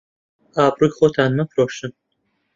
[0.55, 1.91] ئابڕووی خۆتان مەفرۆشن